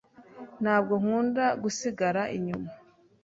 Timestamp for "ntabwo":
0.61-0.93